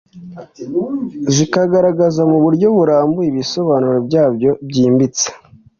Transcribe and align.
zikagaragaza 1.35 2.21
mu 2.31 2.37
buryo 2.43 2.67
burambuye 2.77 3.27
ibisobanuro 3.29 3.97
byabyo 4.07 4.49
byimbitse. 4.69 5.27